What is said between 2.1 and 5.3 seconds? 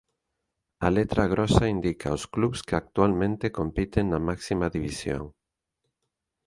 os clubs que actualmente compiten na máxima división.